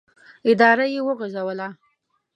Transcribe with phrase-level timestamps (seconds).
[0.51, 1.67] اداره یې وغځوله.